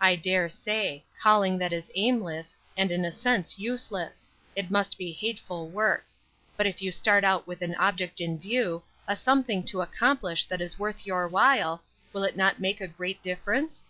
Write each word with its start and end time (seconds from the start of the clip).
"I 0.00 0.16
dare 0.16 0.48
say; 0.48 1.04
calling 1.20 1.58
that 1.58 1.70
is 1.70 1.90
aimless, 1.94 2.56
and 2.74 2.90
in 2.90 3.04
a 3.04 3.12
sense 3.12 3.58
useless. 3.58 4.30
It 4.54 4.70
must 4.70 4.96
be 4.96 5.12
hateful 5.12 5.68
work. 5.68 6.06
But 6.56 6.64
if 6.66 6.80
you 6.80 6.90
start 6.90 7.22
out 7.22 7.46
with 7.46 7.60
an 7.60 7.74
object 7.74 8.22
in 8.22 8.38
view, 8.38 8.82
a 9.06 9.14
something 9.14 9.62
to 9.64 9.82
accomplish 9.82 10.46
that 10.46 10.62
is 10.62 10.78
worth 10.78 11.04
your 11.06 11.28
while, 11.28 11.82
will 12.14 12.24
it 12.24 12.38
not 12.38 12.60
make 12.60 12.80
a 12.80 12.88
great 12.88 13.22
difference?" 13.22 13.84